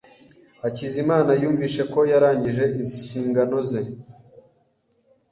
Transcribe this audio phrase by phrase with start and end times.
[0.61, 3.81] Hakizimana yumvise ko yarangije inshingano ze.